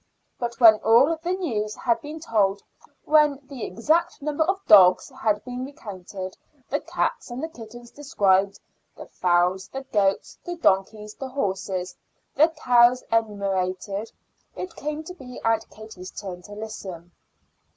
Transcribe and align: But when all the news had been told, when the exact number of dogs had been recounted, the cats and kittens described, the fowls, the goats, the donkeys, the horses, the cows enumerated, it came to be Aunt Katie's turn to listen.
But 0.39 0.59
when 0.59 0.77
all 0.79 1.15
the 1.17 1.33
news 1.33 1.75
had 1.75 2.01
been 2.01 2.19
told, 2.19 2.63
when 3.05 3.37
the 3.43 3.63
exact 3.63 4.19
number 4.19 4.43
of 4.43 4.59
dogs 4.65 5.09
had 5.21 5.45
been 5.45 5.63
recounted, 5.63 6.35
the 6.71 6.79
cats 6.79 7.29
and 7.29 7.43
kittens 7.53 7.91
described, 7.91 8.59
the 8.97 9.05
fowls, 9.05 9.67
the 9.67 9.83
goats, 9.83 10.39
the 10.43 10.55
donkeys, 10.55 11.13
the 11.13 11.29
horses, 11.29 11.95
the 12.33 12.47
cows 12.47 13.03
enumerated, 13.11 14.11
it 14.55 14.75
came 14.75 15.03
to 15.03 15.13
be 15.13 15.39
Aunt 15.45 15.69
Katie's 15.69 16.09
turn 16.09 16.41
to 16.45 16.53
listen. 16.53 17.11